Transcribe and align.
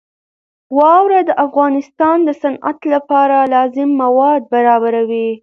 واوره 0.77 1.19
د 1.25 1.31
افغانستان 1.45 2.17
د 2.23 2.29
صنعت 2.41 2.79
لپاره 2.93 3.37
لازم 3.53 3.89
مواد 4.01 4.41
برابروي. 4.53 5.29